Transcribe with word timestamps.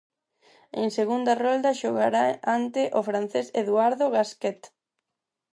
En 0.81 0.87
segunda 0.97 1.33
rolda 1.43 1.79
xogará 1.81 2.25
ante 2.57 2.81
o 2.99 3.01
francés 3.07 3.47
Eduardo 3.61 4.05
Gasquet. 4.15 4.59